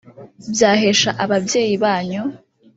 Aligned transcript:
byahesha 0.51 1.09
ababyeyi 1.23 1.73
banyu 1.83 2.21